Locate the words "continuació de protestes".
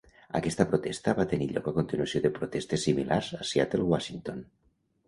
1.77-2.87